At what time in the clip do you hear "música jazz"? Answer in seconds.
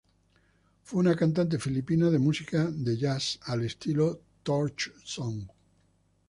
2.17-3.39